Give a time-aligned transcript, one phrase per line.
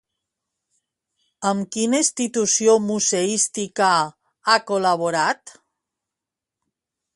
[1.49, 3.91] Amb quina institució museística
[4.53, 5.57] ha col·laborat?